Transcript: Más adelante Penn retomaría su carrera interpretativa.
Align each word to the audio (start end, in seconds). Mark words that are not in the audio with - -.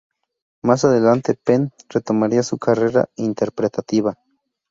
Más 0.63 0.83
adelante 0.83 1.35
Penn 1.35 1.69
retomaría 1.89 2.41
su 2.41 2.57
carrera 2.57 3.07
interpretativa. 3.17 4.17